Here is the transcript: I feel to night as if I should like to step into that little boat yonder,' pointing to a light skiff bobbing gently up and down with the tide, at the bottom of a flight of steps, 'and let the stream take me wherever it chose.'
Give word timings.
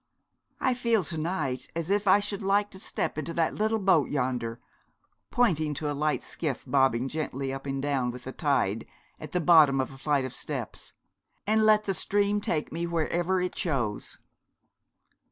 I 0.59 0.73
feel 0.73 1.03
to 1.03 1.17
night 1.19 1.67
as 1.75 1.91
if 1.91 2.07
I 2.07 2.19
should 2.19 2.41
like 2.41 2.71
to 2.71 2.79
step 2.79 3.19
into 3.19 3.35
that 3.35 3.53
little 3.53 3.77
boat 3.77 4.09
yonder,' 4.09 4.59
pointing 5.29 5.75
to 5.75 5.91
a 5.91 5.93
light 5.93 6.23
skiff 6.23 6.63
bobbing 6.65 7.07
gently 7.07 7.53
up 7.53 7.67
and 7.67 7.79
down 7.79 8.09
with 8.09 8.23
the 8.23 8.31
tide, 8.31 8.87
at 9.19 9.31
the 9.31 9.39
bottom 9.39 9.79
of 9.79 9.91
a 9.93 9.99
flight 9.99 10.25
of 10.25 10.33
steps, 10.33 10.93
'and 11.45 11.67
let 11.67 11.83
the 11.83 11.93
stream 11.93 12.41
take 12.41 12.71
me 12.71 12.87
wherever 12.87 13.39
it 13.41 13.53
chose.' 13.53 14.17